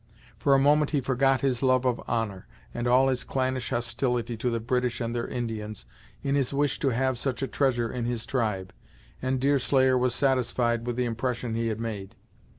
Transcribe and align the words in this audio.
For 0.35 0.55
a 0.55 0.57
moment 0.57 0.89
he 0.89 0.99
forgot 0.99 1.41
his 1.41 1.61
love 1.61 1.85
of 1.85 2.01
honor, 2.07 2.47
and 2.73 2.87
all 2.87 3.09
his 3.09 3.23
clannish 3.23 3.69
hostility 3.69 4.35
to 4.37 4.49
the 4.49 4.59
British 4.59 4.99
and 4.99 5.13
their 5.13 5.27
Indians, 5.27 5.85
in 6.23 6.33
his 6.33 6.51
wish 6.55 6.79
to 6.79 6.89
have 6.89 7.19
such 7.19 7.43
a 7.43 7.47
treasure 7.47 7.91
in 7.93 8.05
his 8.05 8.25
tribe, 8.25 8.73
and 9.21 9.39
Deerslayer 9.39 9.99
was 9.99 10.15
satisfied 10.15 10.87
with 10.87 10.95
the 10.95 11.05
impression 11.05 11.53
he 11.53 11.67
had 11.67 11.79
made. 11.79 12.15